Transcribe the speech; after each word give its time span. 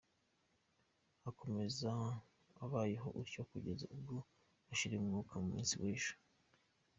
Akomeza 1.29 1.91
abayeho 2.63 3.07
atyo 3.21 3.41
kugeza 3.51 3.83
ubwo 3.95 4.15
washiriyemo 4.67 5.05
umwuka 5.07 5.33
ku 5.41 5.45
musi 5.55 5.75
w’ejo. 5.81 6.13